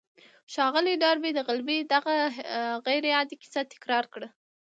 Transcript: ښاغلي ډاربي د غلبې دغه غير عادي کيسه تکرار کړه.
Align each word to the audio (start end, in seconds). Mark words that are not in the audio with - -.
ښاغلي 0.53 0.93
ډاربي 1.03 1.31
د 1.35 1.39
غلبې 1.47 1.77
دغه 1.93 2.15
غير 2.85 3.03
عادي 3.17 3.35
کيسه 3.41 3.61
تکرار 3.73 4.05
کړه. 4.13 4.27